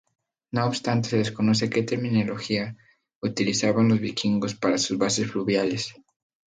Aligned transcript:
No 0.51 0.65
obstante, 0.65 1.09
se 1.09 1.17
desconoce 1.17 1.69
que 1.69 1.83
terminología 1.83 2.75
utilizaban 3.21 3.87
los 3.87 3.99
vikingos 3.99 4.55
para 4.55 4.79
sus 4.79 4.97
bases 4.97 5.29
fluviales. 5.31 5.93